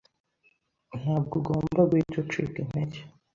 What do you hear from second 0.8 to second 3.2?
ntabwo ugomba guhita ucika intege